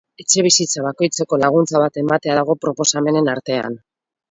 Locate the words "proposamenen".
2.65-3.33